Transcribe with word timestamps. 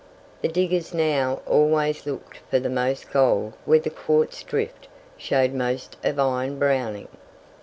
The 0.41 0.47
diggers 0.47 0.95
now 0.95 1.41
always 1.45 2.07
looked 2.07 2.37
for 2.49 2.57
the 2.59 2.71
most 2.71 3.11
gold 3.11 3.53
where 3.65 3.77
the 3.77 3.91
quartz 3.91 4.41
drift 4.41 4.87
showed 5.15 5.53
most 5.53 5.95
of 6.03 6.17
iron 6.17 6.57
browning. 6.57 7.07